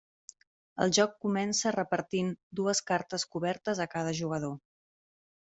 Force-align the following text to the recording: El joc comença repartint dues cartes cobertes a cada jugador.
El 0.85 0.93
joc 0.97 1.11
comença 1.25 1.73
repartint 1.75 2.31
dues 2.61 2.81
cartes 2.89 3.27
cobertes 3.37 3.83
a 3.87 3.89
cada 3.95 4.17
jugador. 4.23 4.59